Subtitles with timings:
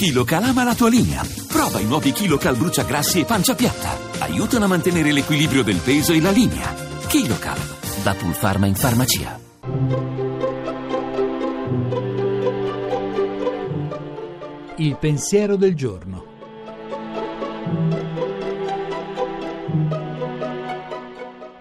[0.00, 1.22] KiloCal ama la tua linea.
[1.46, 3.98] Prova i nuovi KiloCal bruciagrassi e pancia piatta.
[4.20, 6.72] Aiutano a mantenere l'equilibrio del peso e la linea.
[7.06, 7.58] KiloCal,
[8.02, 9.38] da Pulpharma in farmacia.
[14.76, 16.24] Il pensiero del giorno.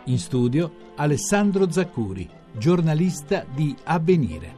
[0.06, 4.56] In studio Alessandro Zaccuri, giornalista di Avvenire.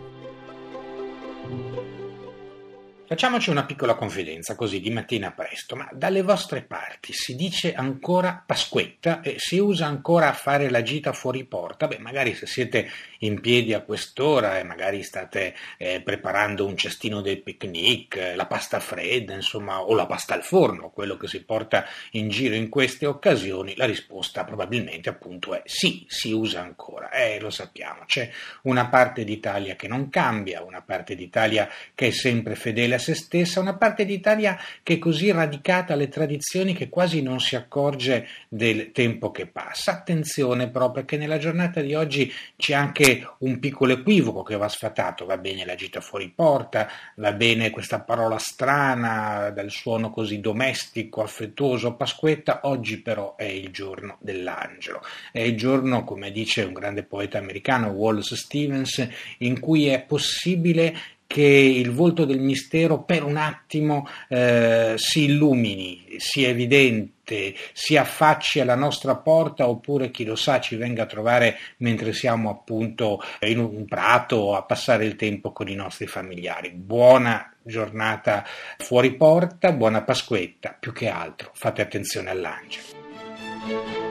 [3.11, 8.41] Facciamoci una piccola confidenza così di mattina presto, ma dalle vostre parti si dice ancora
[8.45, 11.87] Pasquetta e si usa ancora a fare la gita fuori porta?
[11.87, 17.19] Beh, magari se siete in piedi a quest'ora e magari state eh, preparando un cestino
[17.19, 21.43] del picnic, eh, la pasta fredda, insomma, o la pasta al forno, quello che si
[21.43, 27.11] porta in giro in queste occasioni, la risposta probabilmente appunto è sì, si usa ancora.
[27.11, 32.11] Eh, lo sappiamo, c'è una parte d'Italia che non cambia, una parte d'Italia che è
[32.11, 37.21] sempre fedele se stessa, una parte d'Italia che è così radicata alle tradizioni che quasi
[37.21, 39.91] non si accorge del tempo che passa.
[39.91, 45.25] Attenzione però perché nella giornata di oggi c'è anche un piccolo equivoco che va sfatato,
[45.25, 51.23] va bene la gita fuori porta, va bene questa parola strana dal suono così domestico,
[51.23, 57.03] affettuoso, Pasquetta, oggi però è il giorno dell'angelo, è il giorno, come dice un grande
[57.03, 59.07] poeta americano, Wallace Stevens,
[59.39, 60.95] in cui è possibile
[61.31, 68.59] che il volto del mistero per un attimo eh, si illumini, sia evidente, si affacci
[68.59, 73.59] alla nostra porta oppure chi lo sa ci venga a trovare mentre siamo appunto in
[73.59, 76.71] un prato a passare il tempo con i nostri familiari.
[76.71, 78.43] Buona giornata
[78.79, 84.10] fuori porta, buona Pasquetta, più che altro fate attenzione all'angelo.